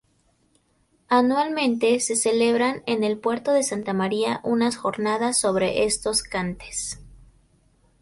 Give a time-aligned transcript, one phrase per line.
[1.09, 6.99] Anualmente se celebran en El Puerto de Santa María unas jornadas sobre estos cantes.